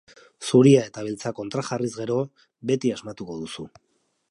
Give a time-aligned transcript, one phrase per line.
[0.45, 2.17] Zuria eta beltza kontrajarriz gero,
[2.73, 3.71] beti asmatuko duzu.